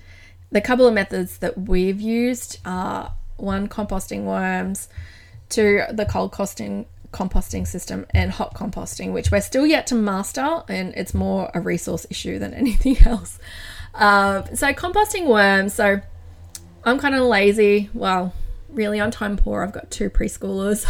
the 0.51 0.61
couple 0.61 0.87
of 0.87 0.93
methods 0.93 1.37
that 1.39 1.57
we've 1.57 2.01
used 2.01 2.59
are 2.65 3.13
one 3.37 3.67
composting 3.67 4.23
worms, 4.23 4.89
two 5.49 5.81
the 5.91 6.05
cold 6.05 6.31
costing 6.31 6.85
composting 7.11 7.65
system 7.65 8.05
and 8.13 8.31
hot 8.31 8.53
composting, 8.53 9.13
which 9.13 9.31
we're 9.31 9.41
still 9.41 9.65
yet 9.65 9.87
to 9.87 9.95
master, 9.95 10.63
and 10.67 10.93
it's 10.95 11.13
more 11.13 11.49
a 11.53 11.61
resource 11.61 12.05
issue 12.09 12.39
than 12.39 12.53
anything 12.63 12.97
else. 13.05 13.39
Uh, 13.97 14.43
so, 14.53 14.73
composting 14.73 15.27
worms. 15.27 15.73
So, 15.73 16.01
I'm 16.83 16.99
kind 16.99 17.15
of 17.15 17.23
lazy. 17.23 17.89
Well, 17.93 18.33
really, 18.69 19.01
I'm 19.01 19.11
time 19.11 19.37
poor. 19.37 19.63
I've 19.63 19.73
got 19.73 19.91
two 19.91 20.09
preschoolers 20.09 20.85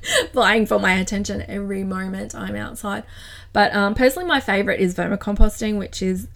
vying 0.32 0.66
for 0.66 0.78
my 0.78 0.94
attention 0.94 1.44
every 1.46 1.84
moment 1.84 2.34
I'm 2.34 2.56
outside. 2.56 3.04
But 3.52 3.74
um, 3.74 3.94
personally, 3.94 4.28
my 4.28 4.40
favorite 4.40 4.80
is 4.80 4.94
vermicomposting, 4.94 5.78
which 5.78 6.02
is 6.02 6.28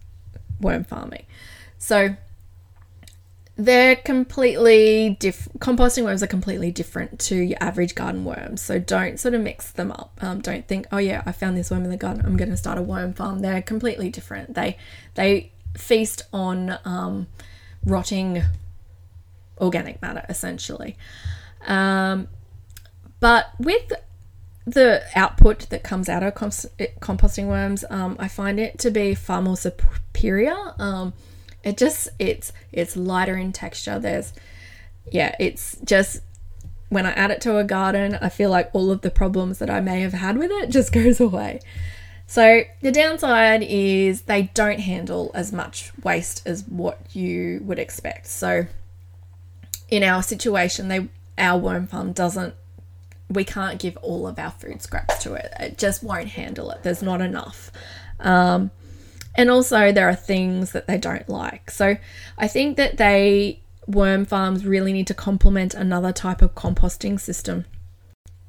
worm 0.61 0.85
farming. 0.85 1.25
So, 1.79 2.17
they're 3.57 3.97
completely 3.97 5.17
different. 5.21 5.61
Composting 5.61 6.05
worms 6.05 6.23
are 6.23 6.27
completely 6.27 6.71
different 6.71 7.19
to 7.21 7.37
your 7.37 7.59
average 7.61 7.95
garden 7.95 8.25
worms. 8.25 8.63
So 8.63 8.79
don't 8.79 9.21
sort 9.21 9.35
of 9.35 9.43
mix 9.43 9.71
them 9.73 9.93
up. 9.93 10.19
Um, 10.23 10.41
don't 10.41 10.67
think, 10.67 10.87
oh 10.91 10.99
yeah, 10.99 11.23
I 11.27 11.33
found 11.33 11.57
this 11.57 11.71
worm 11.71 11.85
in 11.85 11.91
the 11.91 11.97
garden. 11.97 12.25
I'm 12.25 12.37
going 12.37 12.51
to 12.51 12.57
start 12.57 12.79
a 12.79 12.83
worm 12.83 13.13
farm. 13.13 13.41
They're 13.41 13.63
completely 13.63 14.09
different. 14.09 14.55
They 14.55 14.79
they 15.15 15.53
feast 15.77 16.23
on 16.33 16.79
um, 16.85 17.27
rotting 17.85 18.43
organic 19.59 20.01
matter 20.03 20.25
essentially. 20.29 20.97
Um, 21.67 22.29
but 23.21 23.51
with 23.59 23.93
the 24.65 25.03
output 25.15 25.71
that 25.71 25.83
comes 25.83 26.09
out 26.09 26.23
of 26.23 26.35
composting 26.35 27.47
worms, 27.47 27.85
um, 27.91 28.17
I 28.19 28.29
find 28.29 28.59
it 28.59 28.79
to 28.81 28.91
be 28.91 29.15
far 29.15 29.43
more 29.43 29.57
superior. 29.57 30.75
Um, 30.79 31.13
it 31.63 31.77
just 31.77 32.09
it's 32.19 32.53
it's 32.73 32.97
lighter 32.97 33.37
in 33.37 33.53
texture. 33.53 33.99
There's 33.99 34.33
yeah, 35.11 35.35
it's 35.39 35.77
just 35.85 36.23
when 36.89 37.07
I 37.07 37.13
add 37.13 37.31
it 37.31 37.41
to 37.43 37.57
a 37.57 37.65
garden, 37.65 38.19
I 38.21 38.29
feel 38.29 38.51
like 38.51 38.71
all 38.73 38.91
of 38.91 39.01
the 39.01 39.11
problems 39.11 39.59
that 39.61 39.71
I 39.71 39.81
may 39.81 40.01
have 40.01 40.13
had 40.13 40.37
with 40.37 40.51
it 40.51 40.71
just 40.71 40.93
goes 40.93 41.21
away. 41.21 41.61
So 42.27 42.63
the 42.81 42.93
downside 42.93 43.63
is 43.63 44.23
they 44.23 44.51
don't 44.55 44.81
handle 44.81 45.31
as 45.35 45.53
much 45.53 45.93
waste 46.03 46.47
as 46.47 46.65
what 46.67 47.15
you 47.15 47.61
would 47.65 47.79
expect. 47.79 48.27
So 48.27 48.67
in 49.89 50.03
our 50.03 50.23
situation, 50.23 50.89
they 50.89 51.09
our 51.39 51.59
worm 51.59 51.87
farm 51.87 52.13
doesn't 52.13 52.55
we 53.33 53.45
can't 53.45 53.79
give 53.79 53.97
all 53.99 54.27
of 54.27 54.39
our 54.39 54.51
food 54.51 54.83
scraps 54.83 55.23
to 55.23 55.35
it. 55.35 55.53
It 55.59 55.79
just 55.79 56.03
won't 56.03 56.29
handle 56.29 56.71
it. 56.71 56.83
There's 56.83 57.03
not 57.03 57.21
enough. 57.21 57.71
Um, 58.21 58.71
and 59.35 59.51
also, 59.51 59.93
there 59.93 60.09
are 60.09 60.15
things 60.15 60.73
that 60.73 60.87
they 60.87 60.99
don't 60.99 61.29
like. 61.29 61.71
So, 61.71 61.97
I 62.37 62.49
think 62.49 62.77
that 62.77 62.99
they, 62.99 63.61
worm 63.87 64.27
farms, 64.27 64.67
really 64.67 64.93
need 64.93 65.07
to 65.07 65.15
complement 65.15 65.75
another 65.75 66.13
type 66.13 66.43
of 66.43 66.55
composting 66.55 67.19
system. 67.19 67.65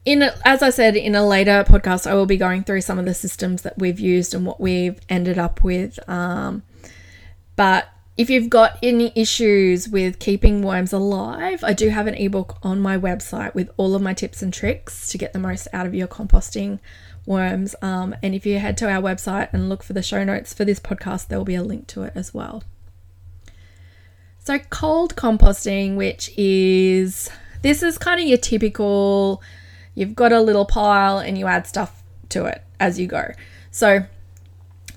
In 0.06 0.22
as 0.44 0.62
I 0.62 0.70
said 0.70 0.96
in 0.96 1.16
a 1.16 1.26
later 1.26 1.64
podcast, 1.64 2.06
I 2.06 2.14
will 2.14 2.26
be 2.26 2.38
going 2.38 2.64
through 2.64 2.82
some 2.82 3.00
of 3.00 3.06
the 3.06 3.14
systems 3.14 3.62
that 3.62 3.78
we've 3.78 4.00
used 4.00 4.34
and 4.34 4.46
what 4.46 4.60
we've 4.60 5.00
ended 5.08 5.38
up 5.38 5.64
with. 5.64 5.98
Um, 6.10 6.64
but 7.56 7.88
if 8.16 8.30
you've 8.30 8.50
got 8.50 8.78
any 8.84 9.12
issues 9.16 9.90
with 9.90 10.20
keeping 10.20 10.62
worms 10.62 10.94
alive, 10.94 11.64
I 11.64 11.74
do 11.74 11.90
have 11.90 12.06
an 12.06 12.16
ebook 12.16 12.58
on 12.62 12.80
my 12.80 12.98
website 12.98 13.56
with 13.56 13.72
all 13.78 13.96
of 13.96 14.02
my 14.02 14.14
tips 14.14 14.42
and 14.42 14.54
tricks 14.54 15.08
to 15.10 15.18
get 15.18 15.34
the 15.34 15.40
most 15.40 15.68
out 15.74 15.88
of 15.88 15.96
your 15.96 16.08
composting 16.08 16.80
worms. 17.26 17.76
Um, 17.82 18.16
and 18.22 18.36
if 18.36 18.46
you 18.46 18.60
head 18.60 18.78
to 18.78 18.90
our 18.90 19.02
website 19.02 19.52
and 19.52 19.68
look 19.68 19.82
for 19.82 19.94
the 19.94 20.04
show 20.04 20.24
notes 20.24 20.54
for 20.54 20.64
this 20.66 20.80
podcast, 20.80 21.28
there 21.28 21.40
will 21.40 21.46
be 21.46 21.56
a 21.56 21.64
link 21.64 21.88
to 21.88 22.04
it 22.04 22.14
as 22.14 22.34
well. 22.34 22.64
So, 24.40 24.60
cold 24.70 25.16
composting, 25.16 25.96
which 25.96 26.30
is 26.38 27.32
this 27.62 27.82
is 27.82 27.98
kind 27.98 28.20
of 28.22 28.28
your 28.28 28.38
typical, 28.38 29.42
you've 29.96 30.16
got 30.16 30.32
a 30.32 30.42
little 30.42 30.66
pile 30.66 31.20
and 31.20 31.38
you 31.38 31.48
add 31.48 31.68
stuff 31.68 32.04
to 32.30 32.46
it 32.46 32.64
as 32.80 33.00
you 33.00 33.08
go. 33.08 33.32
So, 33.72 34.06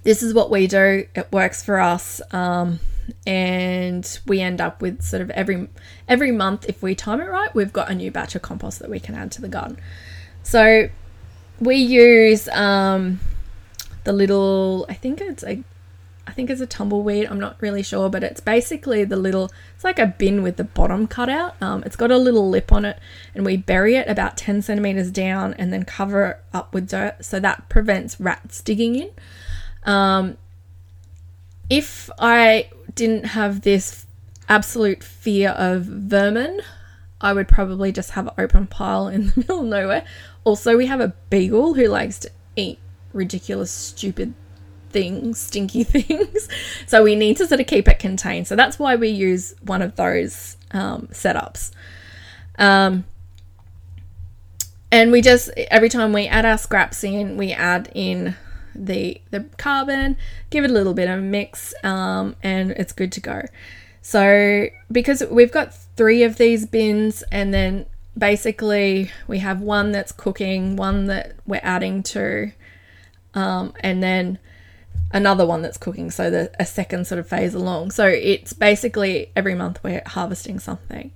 this 0.03 0.23
is 0.23 0.33
what 0.35 0.51
we 0.51 0.67
do, 0.67 1.07
it 1.15 1.29
works 1.33 1.63
for 1.63 1.81
us. 1.81 2.21
Um, 2.33 2.79
and 3.27 4.19
we 4.27 4.41
end 4.41 4.61
up 4.61 4.83
with 4.83 5.03
sort 5.03 5.23
of 5.23 5.31
every 5.31 5.69
every 6.09 6.33
month 6.33 6.65
if 6.69 6.83
we 6.83 6.93
time 6.93 7.21
it 7.21 7.29
right 7.29 7.55
we've 7.55 7.73
got 7.73 7.89
a 7.89 7.95
new 7.95 8.11
batch 8.11 8.35
of 8.35 8.43
compost 8.43 8.81
that 8.81 8.91
we 8.91 8.99
can 8.99 9.15
add 9.15 9.31
to 9.31 9.41
the 9.41 9.47
garden 9.47 9.79
so 10.43 10.89
we 11.61 11.77
use 11.77 12.49
um, 12.49 13.21
the 14.05 14.13
little, 14.13 14.87
I 14.89 14.95
think 14.95 15.21
it's 15.21 15.43
a, 15.43 15.63
I 16.27 16.33
think 16.33 16.51
it's 16.51 16.61
a 16.61 16.67
tumbleweed. 16.67 17.29
I'm 17.29 17.39
not 17.39 17.57
really 17.61 17.83
sure, 17.83 18.09
but 18.09 18.25
it's 18.25 18.41
basically 18.41 19.05
the 19.05 19.17
little. 19.17 19.51
It's 19.75 19.85
like 19.85 19.99
a 19.99 20.07
bin 20.07 20.43
with 20.43 20.57
the 20.57 20.65
bottom 20.65 21.07
cut 21.07 21.29
out. 21.29 21.55
Um, 21.63 21.83
it's 21.85 21.97
got 21.97 22.11
a 22.11 22.19
little 22.19 22.49
lip 22.49 22.73
on 22.73 22.85
it, 22.85 22.99
and 23.35 23.45
we 23.45 23.57
bury 23.57 23.97
it 23.97 24.09
about 24.09 24.37
10 24.37 24.63
centimeters 24.63 25.11
down, 25.11 25.55
and 25.55 25.73
then 25.73 25.85
cover 25.85 26.27
it 26.27 26.37
up 26.53 26.75
with 26.75 26.89
dirt, 26.89 27.25
so 27.25 27.39
that 27.41 27.69
prevents 27.69 28.21
rats 28.21 28.61
digging 28.61 28.97
in. 28.97 29.11
Um, 29.85 30.37
if 31.71 32.11
I 32.19 32.71
didn't 32.95 33.27
have 33.27 33.63
this 33.63 34.07
absolute 34.49 35.05
fear 35.05 35.51
of 35.51 35.85
vermin, 35.85 36.61
I 37.21 37.33
would 37.33 37.49
probably 37.49 37.93
just 37.93 38.11
have 38.11 38.27
an 38.27 38.35
open 38.39 38.67
pile 38.67 39.09
in 39.09 39.29
the 39.29 39.33
middle 39.37 39.61
of 39.61 39.67
nowhere, 39.67 40.05
also, 40.47 40.77
we 40.77 40.87
have 40.87 41.01
a 41.01 41.13
beagle 41.29 41.75
who 41.75 41.89
likes 41.89 42.21
to 42.21 42.31
eat 42.55 42.79
ridiculous, 43.13 43.69
stupid 43.73 44.33
things, 44.97 45.39
stinky 45.39 45.85
things. 45.85 46.49
so 46.87 47.03
we 47.03 47.15
need 47.15 47.37
to 47.37 47.47
sort 47.47 47.61
of 47.61 47.67
keep 47.67 47.87
it 47.87 47.99
contained. 47.99 48.49
So 48.49 48.57
that's 48.57 48.79
why 48.79 48.97
we 48.97 49.09
use 49.11 49.55
one 49.61 49.83
of 49.83 49.95
those 49.97 50.57
um, 50.71 51.09
setups. 51.13 51.71
Um, 52.59 53.05
and 54.91 55.13
we 55.13 55.21
just 55.21 55.51
every 55.71 55.91
time 55.91 56.15
we 56.15 56.27
add 56.27 56.47
our 56.47 56.57
scraps 56.57 57.05
in, 57.05 57.37
we 57.37 57.53
add 57.53 57.91
in 57.95 58.37
the 58.75 59.21
the 59.31 59.41
carbon, 59.59 60.17
give 60.49 60.65
it 60.65 60.71
a 60.71 60.73
little 60.73 60.95
bit 60.95 61.11
of 61.11 61.23
mix, 61.23 61.75
um, 61.85 62.35
and 62.43 62.71
it's 62.71 62.93
good 62.93 63.13
to 63.13 63.21
go. 63.21 63.43
So 64.01 64.69
because 64.91 65.23
we've 65.31 65.53
got 65.53 65.75
three 65.75 66.23
of 66.23 66.39
these 66.39 66.65
bins, 66.65 67.23
and 67.31 67.53
then 67.53 67.85
basically 68.17 69.11
we 69.27 69.41
have 69.41 69.61
one 69.61 69.93
that's 69.93 70.13
cooking, 70.13 70.77
one 70.77 71.05
that 71.07 71.35
we're 71.45 71.61
adding 71.63 72.03
to, 72.05 72.53
um, 73.35 73.75
and 73.81 74.03
then 74.03 74.39
another 75.13 75.47
one 75.47 75.63
that's 75.63 75.79
cooking. 75.79 76.11
So 76.11 76.31
the 76.31 76.51
a 76.59 76.67
second 76.67 77.07
sort 77.07 77.19
of 77.19 77.29
phase 77.29 77.55
along. 77.55 77.93
So 77.93 78.07
it's 78.07 78.53
basically 78.53 79.31
every 79.37 79.55
month 79.55 79.83
we're 79.83 80.03
harvesting 80.07 80.59
something. 80.59 81.13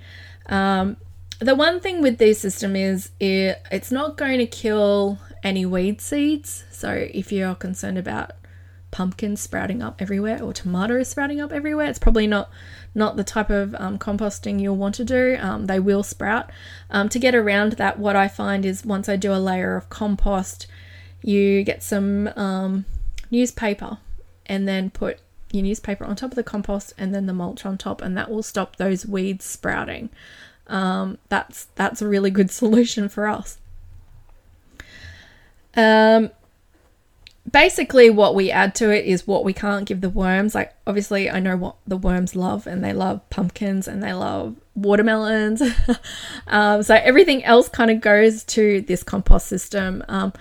Um, 0.47 0.97
the 1.39 1.55
one 1.55 1.81
thing 1.81 2.03
with 2.03 2.19
this 2.19 2.41
system 2.41 2.77
is 2.77 3.11
it, 3.19 3.63
it's 3.71 3.91
not 3.91 4.17
going 4.17 4.39
to 4.39 4.47
kill 4.47 5.19
any 5.43 5.65
weed 5.65 6.01
seeds. 6.01 6.65
So 6.71 7.09
if 7.13 7.33
you're 7.33 7.55
concerned 7.55 7.99
about 7.99 8.33
pumpkins 8.91 9.41
sprouting 9.41 9.83
up 9.83 10.03
everywhere 10.03 10.43
or 10.43 10.53
tomatoes 10.53 11.09
sprouting 11.09 11.41
up 11.41 11.53
everywhere, 11.53 11.89
it's 11.89 11.99
probably 11.99 12.27
not 12.27 12.51
not 12.95 13.17
the 13.17 13.25
type 13.25 13.51
of 13.51 13.75
um, 13.77 13.99
composting 13.99 14.61
you'll 14.61 14.77
want 14.77 14.97
to 14.97 15.05
do. 15.05 15.37
Um, 15.41 15.67
they 15.67 15.79
will 15.79 16.03
sprout. 16.03 16.51
Um, 16.91 17.09
to 17.09 17.19
get 17.19 17.35
around 17.35 17.73
that, 17.73 17.99
what 17.99 18.17
I 18.17 18.29
find 18.29 18.67
is 18.67 18.85
once 18.85 19.09
I 19.09 19.17
do 19.17 19.33
a 19.33 19.39
layer 19.39 19.77
of 19.77 19.89
compost, 19.89 20.67
you 21.23 21.63
get 21.63 21.83
some 21.83 22.29
um, 22.37 22.85
newspaper 23.31 23.99
and 24.47 24.67
then 24.67 24.91
put 24.91 25.21
your 25.53 25.63
newspaper 25.63 26.05
on 26.05 26.17
top 26.17 26.31
of 26.31 26.37
the 26.37 26.43
compost 26.43 26.93
and 26.97 27.15
then 27.15 27.27
the 27.27 27.33
mulch 27.33 27.65
on 27.67 27.79
top, 27.79 28.03
and 28.03 28.17
that 28.17 28.31
will 28.31 28.43
stop 28.43 28.77
those 28.77 29.07
weeds 29.07 29.45
sprouting. 29.45 30.11
Um, 30.67 31.19
that's 31.29 31.67
that's 31.75 32.01
a 32.01 32.09
really 32.09 32.31
good 32.31 32.51
solution 32.51 33.09
for 33.09 33.27
us. 33.27 33.59
Um, 35.77 36.31
basically 37.51 38.11
what 38.11 38.35
we 38.35 38.51
add 38.51 38.75
to 38.77 38.91
it 38.91 39.05
is 39.07 39.27
what 39.27 39.45
we 39.45 39.53
can't 39.53 39.87
give 39.87 40.01
the 40.01 40.11
worms 40.11 40.55
like 40.55 40.75
obviously 40.87 41.31
i 41.31 41.41
know 41.41 41.57
what 41.57 41.77
the 41.87 41.97
worms 41.97 42.37
love 42.37 42.67
and 42.67 42.85
they 42.85 42.93
love 42.93 43.29
pumpkins 43.31 43.89
and 43.89 44.03
they 44.03 44.13
love 44.13 44.55
watermelons 44.75 45.63
um, 46.49 46.83
so 46.83 46.95
everything 46.95 47.43
else 47.45 47.69
kind 47.69 47.91
of 47.91 48.01
goes 48.01 48.45
to 48.45 48.83
this 48.83 49.03
compost 49.03 49.47
system 49.47 50.05
um, 50.09 50.33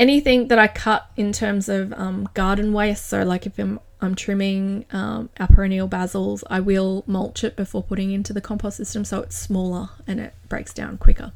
anything 0.00 0.48
that 0.48 0.58
i 0.58 0.66
cut 0.66 1.10
in 1.16 1.30
terms 1.30 1.68
of 1.68 1.92
um, 1.92 2.28
garden 2.34 2.72
waste 2.72 3.06
so 3.06 3.22
like 3.22 3.46
if 3.46 3.58
i'm, 3.58 3.78
I'm 4.00 4.14
trimming 4.14 4.86
um, 4.92 5.28
our 5.38 5.46
perennial 5.46 5.88
basils 5.88 6.42
i 6.48 6.58
will 6.58 7.04
mulch 7.06 7.44
it 7.44 7.54
before 7.54 7.82
putting 7.82 8.10
into 8.10 8.32
the 8.32 8.40
compost 8.40 8.78
system 8.78 9.04
so 9.04 9.20
it's 9.20 9.36
smaller 9.36 9.90
and 10.06 10.18
it 10.18 10.34
breaks 10.48 10.72
down 10.74 10.98
quicker 10.98 11.32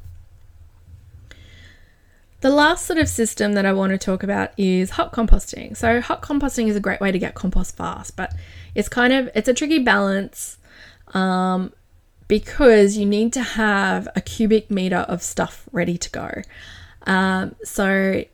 the 2.41 2.51
last 2.51 2.85
sort 2.85 2.99
of 2.99 3.09
system 3.09 3.55
that 3.55 3.65
I 3.65 3.73
want 3.73 3.93
to 3.93 3.97
talk 3.97 4.23
about 4.23 4.51
is 4.59 4.91
hot 4.91 5.15
composting. 5.15 5.75
So 5.75 6.03
hot 6.03 6.21
composting 6.21 6.69
is 6.69 6.77
a 6.77 6.81
great 6.81 7.01
way 7.01 7.11
to 7.11 7.19
get 7.19 7.35
compost 7.35 7.75
fast, 7.75 8.17
but 8.17 8.35
it's 8.75 8.87
kind 8.87 9.15
of 9.15 9.31
it's 9.35 9.49
a 9.49 9.55
tricky 9.55 9.79
balance 9.79 10.59
um, 11.15 11.73
because 12.29 12.99
you 12.99 13.07
need 13.07 13.33
to 13.33 13.43
have 13.43 14.09
a 14.15 14.21
cubic 14.21 14.71
meter 14.71 15.07
of 15.09 15.23
stuff 15.23 15.67
ready 15.73 15.97
to 15.97 16.11
go. 16.11 16.43
Um, 17.07 17.55
so 17.65 18.25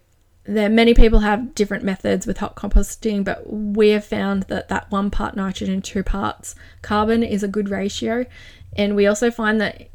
there 0.56 0.68
many 0.68 0.94
people 0.94 1.20
have 1.20 1.54
different 1.54 1.84
methods 1.84 2.26
with 2.26 2.38
hot 2.38 2.56
composting, 2.56 3.24
but 3.24 3.50
we 3.50 3.90
have 3.90 4.04
found 4.04 4.44
that 4.44 4.68
that 4.68 4.90
one 4.90 5.10
part 5.10 5.36
nitrogen, 5.36 5.82
two 5.82 6.02
parts 6.02 6.54
carbon 6.82 7.22
is 7.22 7.42
a 7.42 7.48
good 7.48 7.68
ratio. 7.68 8.26
And 8.76 8.96
we 8.96 9.06
also 9.06 9.30
find 9.30 9.60
that 9.60 9.88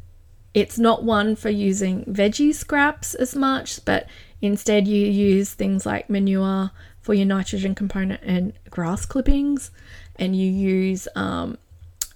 it's 0.54 0.78
not 0.78 1.04
one 1.04 1.36
for 1.36 1.50
using 1.50 2.04
veggie 2.04 2.54
scraps 2.54 3.14
as 3.14 3.34
much, 3.36 3.84
but 3.84 4.06
instead 4.40 4.88
you 4.88 5.06
use 5.06 5.52
things 5.52 5.84
like 5.84 6.08
manure 6.08 6.70
for 7.00 7.14
your 7.14 7.26
nitrogen 7.26 7.74
component 7.74 8.20
and 8.22 8.52
grass 8.70 9.06
clippings, 9.06 9.70
and 10.16 10.34
you 10.34 10.50
use 10.50 11.06
um, 11.14 11.58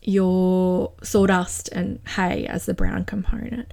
your 0.02 0.92
sawdust 1.02 1.68
and 1.68 2.00
hay 2.16 2.46
as 2.46 2.66
the 2.66 2.74
brown 2.74 3.04
component. 3.04 3.70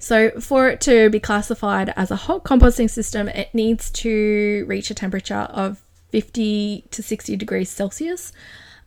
So, 0.00 0.30
for 0.40 0.68
it 0.68 0.80
to 0.82 1.10
be 1.10 1.20
classified 1.20 1.92
as 1.94 2.10
a 2.10 2.16
hot 2.16 2.42
composting 2.42 2.90
system, 2.90 3.28
it 3.28 3.54
needs 3.54 3.90
to 3.90 4.64
reach 4.66 4.90
a 4.90 4.94
temperature 4.94 5.34
of 5.34 5.82
50 6.08 6.86
to 6.90 7.02
60 7.02 7.36
degrees 7.36 7.70
Celsius. 7.70 8.32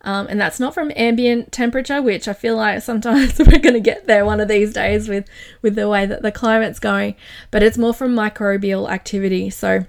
Um, 0.02 0.26
and 0.28 0.38
that's 0.38 0.60
not 0.60 0.74
from 0.74 0.92
ambient 0.94 1.50
temperature, 1.50 2.02
which 2.02 2.28
I 2.28 2.34
feel 2.34 2.56
like 2.56 2.82
sometimes 2.82 3.38
we're 3.38 3.58
going 3.58 3.74
to 3.74 3.80
get 3.80 4.06
there 4.06 4.26
one 4.26 4.40
of 4.40 4.48
these 4.48 4.74
days 4.74 5.08
with, 5.08 5.26
with 5.62 5.76
the 5.76 5.88
way 5.88 6.04
that 6.04 6.20
the 6.20 6.30
climate's 6.30 6.78
going, 6.78 7.14
but 7.50 7.62
it's 7.62 7.78
more 7.78 7.94
from 7.94 8.14
microbial 8.14 8.90
activity. 8.90 9.48
So 9.48 9.86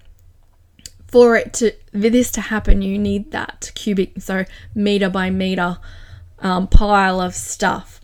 for 1.08 1.36
it 1.36 1.54
to 1.54 1.72
for 1.92 2.10
this 2.10 2.32
to 2.34 2.42
happen, 2.42 2.82
you 2.82 2.98
need 2.98 3.32
that 3.32 3.72
cubic, 3.76 4.22
so 4.22 4.46
meter 4.74 5.10
by 5.10 5.30
meter 5.30 5.80
um, 6.40 6.68
pile 6.68 7.20
of 7.20 7.34
stuff. 7.34 8.00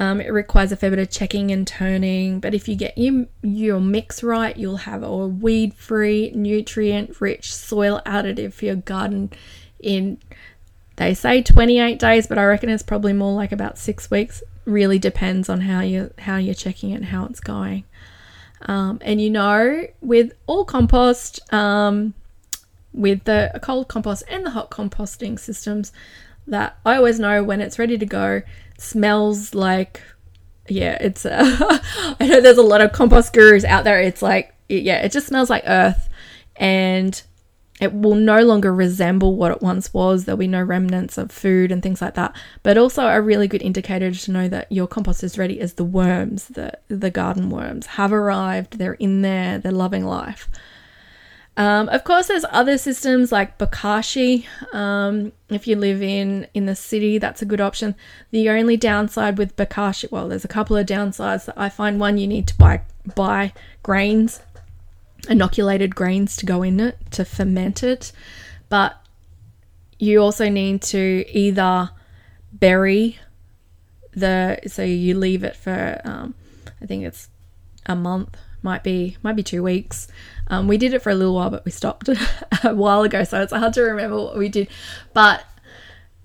Um, 0.00 0.18
it 0.18 0.32
requires 0.32 0.72
a 0.72 0.76
fair 0.76 0.88
bit 0.88 0.98
of 0.98 1.10
checking 1.10 1.50
and 1.50 1.66
turning, 1.66 2.40
but 2.40 2.54
if 2.54 2.66
you 2.66 2.74
get 2.74 2.96
your, 2.96 3.26
your 3.42 3.80
mix 3.80 4.22
right, 4.22 4.56
you'll 4.56 4.78
have 4.78 5.02
a 5.02 5.26
weed 5.28 5.74
free, 5.74 6.32
nutrient 6.34 7.20
rich 7.20 7.54
soil 7.54 8.00
additive 8.06 8.54
for 8.54 8.64
your 8.64 8.76
garden 8.76 9.30
in, 9.78 10.16
they 10.96 11.12
say 11.12 11.42
28 11.42 11.98
days, 11.98 12.26
but 12.26 12.38
I 12.38 12.46
reckon 12.46 12.70
it's 12.70 12.82
probably 12.82 13.12
more 13.12 13.34
like 13.34 13.52
about 13.52 13.76
six 13.76 14.10
weeks. 14.10 14.42
Really 14.64 14.98
depends 14.98 15.50
on 15.50 15.60
how, 15.60 15.82
you, 15.82 16.14
how 16.18 16.38
you're 16.38 16.54
checking 16.54 16.92
it 16.92 16.96
and 16.96 17.04
how 17.04 17.26
it's 17.26 17.40
going. 17.40 17.84
Um, 18.62 19.00
and 19.02 19.20
you 19.20 19.28
know, 19.28 19.86
with 20.00 20.32
all 20.46 20.64
compost, 20.64 21.40
um, 21.52 22.14
with 22.94 23.24
the 23.24 23.58
cold 23.62 23.88
compost 23.88 24.22
and 24.28 24.46
the 24.46 24.50
hot 24.50 24.70
composting 24.70 25.38
systems, 25.38 25.92
that 26.46 26.78
I 26.86 26.96
always 26.96 27.20
know 27.20 27.44
when 27.44 27.60
it's 27.60 27.78
ready 27.78 27.98
to 27.98 28.06
go, 28.06 28.40
smells 28.80 29.54
like 29.54 30.02
yeah, 30.68 30.96
it's 31.00 31.26
uh, 31.26 31.56
I 32.20 32.26
know 32.26 32.40
there's 32.40 32.58
a 32.58 32.62
lot 32.62 32.80
of 32.80 32.92
compost 32.92 33.32
gurus 33.32 33.64
out 33.64 33.84
there. 33.84 34.00
It's 34.00 34.22
like 34.22 34.54
yeah, 34.68 35.02
it 35.02 35.12
just 35.12 35.26
smells 35.26 35.50
like 35.50 35.64
earth 35.66 36.08
and 36.56 37.20
it 37.80 37.94
will 37.94 38.14
no 38.14 38.42
longer 38.42 38.72
resemble 38.74 39.36
what 39.36 39.50
it 39.50 39.62
once 39.62 39.92
was. 39.94 40.24
There'll 40.24 40.36
be 40.36 40.46
no 40.46 40.62
remnants 40.62 41.16
of 41.16 41.32
food 41.32 41.72
and 41.72 41.82
things 41.82 42.02
like 42.02 42.14
that. 42.14 42.36
But 42.62 42.76
also 42.76 43.06
a 43.06 43.20
really 43.22 43.48
good 43.48 43.62
indicator 43.62 44.10
to 44.10 44.30
know 44.30 44.48
that 44.48 44.70
your 44.70 44.86
compost 44.86 45.24
is 45.24 45.38
ready 45.38 45.58
is 45.58 45.74
the 45.74 45.84
worms, 45.84 46.48
the 46.48 46.78
the 46.88 47.10
garden 47.10 47.48
worms 47.50 47.86
have 47.86 48.12
arrived. 48.12 48.78
They're 48.78 48.94
in 48.94 49.22
there. 49.22 49.58
They're 49.58 49.72
loving 49.72 50.04
life. 50.04 50.48
Um, 51.60 51.90
of 51.90 52.04
course, 52.04 52.28
there's 52.28 52.46
other 52.48 52.78
systems 52.78 53.30
like 53.30 53.58
Bokashi. 53.58 54.46
Um, 54.72 55.32
if 55.50 55.66
you 55.66 55.76
live 55.76 56.00
in 56.02 56.46
in 56.54 56.64
the 56.64 56.74
city, 56.74 57.18
that's 57.18 57.42
a 57.42 57.44
good 57.44 57.60
option. 57.60 57.94
The 58.30 58.48
only 58.48 58.78
downside 58.78 59.36
with 59.36 59.56
Bokashi, 59.56 60.10
well, 60.10 60.26
there's 60.26 60.46
a 60.46 60.48
couple 60.48 60.74
of 60.78 60.86
downsides. 60.86 61.44
that 61.44 61.58
I 61.58 61.68
find 61.68 62.00
one, 62.00 62.16
you 62.16 62.26
need 62.26 62.46
to 62.46 62.56
buy 62.56 62.80
buy 63.14 63.52
grains, 63.82 64.40
inoculated 65.28 65.94
grains 65.94 66.34
to 66.38 66.46
go 66.46 66.62
in 66.62 66.80
it 66.80 66.96
to 67.10 67.26
ferment 67.26 67.82
it, 67.82 68.10
but 68.70 68.96
you 69.98 70.22
also 70.22 70.48
need 70.48 70.80
to 70.80 71.26
either 71.28 71.90
bury 72.54 73.18
the 74.12 74.60
so 74.66 74.82
you 74.82 75.14
leave 75.14 75.44
it 75.44 75.56
for 75.56 76.00
um, 76.06 76.32
I 76.80 76.86
think 76.86 77.04
it's 77.04 77.28
a 77.84 77.94
month 77.94 78.38
might 78.62 78.82
be 78.82 79.16
might 79.22 79.36
be 79.36 79.42
two 79.42 79.62
weeks. 79.62 80.08
Um, 80.48 80.66
we 80.68 80.78
did 80.78 80.94
it 80.94 81.02
for 81.02 81.10
a 81.10 81.14
little 81.14 81.34
while, 81.34 81.50
but 81.50 81.64
we 81.64 81.70
stopped 81.70 82.08
a 82.64 82.74
while 82.74 83.02
ago, 83.02 83.24
so 83.24 83.40
it's 83.40 83.52
hard 83.52 83.72
to 83.74 83.82
remember 83.82 84.16
what 84.16 84.36
we 84.38 84.48
did. 84.48 84.68
But 85.14 85.44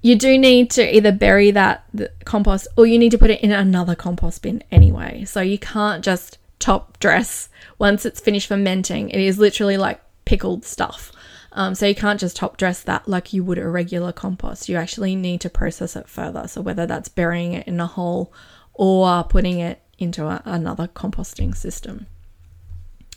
you 0.02 0.16
do 0.16 0.38
need 0.38 0.70
to 0.72 0.96
either 0.96 1.12
bury 1.12 1.50
that 1.52 1.84
compost 2.26 2.68
or 2.78 2.86
you 2.86 3.00
need 3.00 3.10
to 3.10 3.18
put 3.18 3.32
it 3.32 3.42
in 3.42 3.52
another 3.52 3.96
compost 3.96 4.44
bin 4.44 4.64
anyway. 4.72 5.26
So 5.26 5.42
you 5.42 5.58
can't 5.58 6.04
just 6.04 6.38
top 6.60 7.00
dress 7.00 7.50
once 7.80 8.06
it's 8.06 8.20
finished 8.20 8.48
fermenting. 8.48 9.10
It 9.10 9.20
is 9.20 9.40
literally 9.40 9.78
like 9.78 10.00
pickled 10.26 10.64
stuff. 10.64 11.12
Um, 11.54 11.74
so 11.74 11.88
you 11.88 11.96
can't 11.96 12.20
just 12.20 12.36
top 12.36 12.58
dress 12.58 12.84
that 12.84 13.08
like 13.08 13.34
you 13.34 13.44
would 13.44 13.58
a 13.58 13.68
regular 13.68 14.12
compost. 14.12 14.70
You 14.70 14.76
actually 14.76 15.16
need 15.16 15.42
to 15.42 15.50
process 15.50 15.96
it 15.96 16.08
further. 16.08 16.48
So 16.48 16.62
whether 16.62 16.86
that's 16.86 17.10
burying 17.10 17.54
it 17.54 17.68
in 17.68 17.80
a 17.80 17.88
hole 17.88 18.32
or 18.74 19.24
putting 19.24 19.60
it 19.60 19.82
into 19.98 20.28
a, 20.28 20.42
another 20.46 20.88
composting 20.88 21.56
system. 21.56 22.08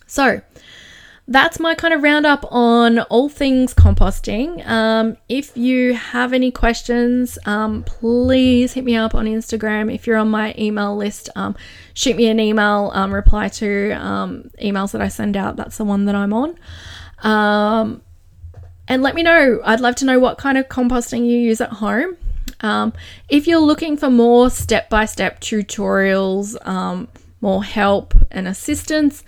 So 0.08 0.40
that's 1.28 1.60
my 1.60 1.74
kind 1.74 1.92
of 1.92 2.02
roundup 2.02 2.50
on 2.50 3.00
all 3.00 3.28
things 3.28 3.74
composting. 3.74 4.66
Um, 4.66 5.18
if 5.28 5.54
you 5.56 5.92
have 5.92 6.32
any 6.32 6.50
questions, 6.50 7.38
um, 7.44 7.84
please 7.84 8.72
hit 8.72 8.82
me 8.82 8.96
up 8.96 9.14
on 9.14 9.26
Instagram. 9.26 9.94
If 9.94 10.06
you're 10.06 10.16
on 10.16 10.30
my 10.30 10.54
email 10.58 10.96
list, 10.96 11.28
um, 11.36 11.54
shoot 11.92 12.16
me 12.16 12.28
an 12.28 12.40
email, 12.40 12.90
um, 12.94 13.12
reply 13.12 13.48
to 13.48 13.90
um, 13.92 14.50
emails 14.62 14.92
that 14.92 15.02
I 15.02 15.08
send 15.08 15.36
out. 15.36 15.56
That's 15.56 15.76
the 15.76 15.84
one 15.84 16.06
that 16.06 16.14
I'm 16.14 16.32
on. 16.32 16.58
Um, 17.22 18.00
and 18.88 19.02
let 19.02 19.14
me 19.14 19.22
know. 19.22 19.60
I'd 19.64 19.80
love 19.80 19.96
to 19.96 20.06
know 20.06 20.18
what 20.18 20.38
kind 20.38 20.56
of 20.56 20.68
composting 20.68 21.26
you 21.26 21.36
use 21.36 21.60
at 21.60 21.72
home. 21.72 22.16
if 23.28 23.46
you're 23.46 23.60
looking 23.60 23.98
for 23.98 24.08
more 24.08 24.48
step 24.48 24.88
by 24.88 25.04
step 25.04 25.42
tutorials, 25.42 26.56
more 27.42 27.62
help 27.62 28.14
and 28.30 28.48
assistance, 28.48 29.22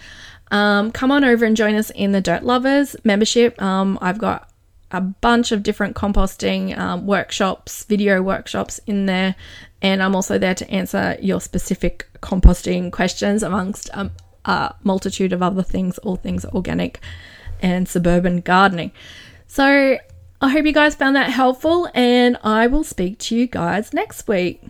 um, 0.50 0.90
come 0.90 1.10
on 1.10 1.24
over 1.24 1.44
and 1.44 1.56
join 1.56 1.74
us 1.74 1.90
in 1.90 2.12
the 2.12 2.20
Dirt 2.20 2.42
Lovers 2.42 2.96
membership. 3.04 3.60
Um, 3.60 3.98
I've 4.00 4.18
got 4.18 4.50
a 4.90 5.00
bunch 5.00 5.52
of 5.52 5.62
different 5.62 5.94
composting 5.94 6.76
um, 6.76 7.06
workshops, 7.06 7.84
video 7.84 8.22
workshops 8.22 8.80
in 8.86 9.06
there, 9.06 9.36
and 9.82 10.02
I'm 10.02 10.16
also 10.16 10.38
there 10.38 10.54
to 10.54 10.70
answer 10.70 11.16
your 11.20 11.40
specific 11.40 12.08
composting 12.20 12.90
questions 12.90 13.42
amongst 13.42 13.88
um, 13.96 14.10
a 14.44 14.74
multitude 14.82 15.32
of 15.32 15.42
other 15.42 15.62
things, 15.62 15.98
all 15.98 16.16
things 16.16 16.44
organic 16.46 17.00
and 17.62 17.88
suburban 17.88 18.40
gardening. 18.40 18.90
So 19.46 19.98
I 20.40 20.48
hope 20.48 20.66
you 20.66 20.72
guys 20.72 20.94
found 20.94 21.16
that 21.16 21.30
helpful, 21.30 21.88
and 21.94 22.38
I 22.42 22.66
will 22.66 22.84
speak 22.84 23.18
to 23.20 23.36
you 23.36 23.46
guys 23.46 23.92
next 23.92 24.26
week. 24.26 24.62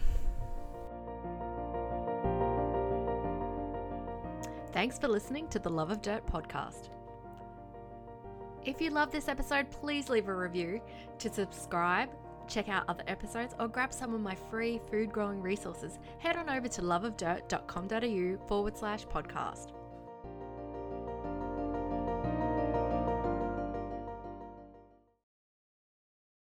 Thanks 4.73 4.99
for 4.99 5.09
listening 5.09 5.49
to 5.49 5.59
the 5.59 5.69
Love 5.69 5.91
of 5.91 6.01
Dirt 6.01 6.25
podcast. 6.27 6.91
If 8.65 8.81
you 8.81 8.91
love 8.91 9.11
this 9.11 9.27
episode, 9.27 9.69
please 9.71 10.09
leave 10.09 10.29
a 10.29 10.35
review. 10.35 10.81
To 11.19 11.33
subscribe, 11.33 12.11
check 12.47 12.69
out 12.69 12.85
other 12.89 13.03
episodes, 13.09 13.55
or 13.59 13.67
grab 13.67 13.93
some 13.93 14.15
of 14.15 14.21
my 14.21 14.37
free 14.49 14.81
food 14.91 15.11
growing 15.13 15.43
resources, 15.43 15.99
head 16.19 16.37
on 16.37 16.49
over 16.49 16.69
to 16.69 16.83
loveofdirt.com.au 16.83 18.47
forward 18.47 18.77
slash 18.77 19.07
podcast. 19.07 19.73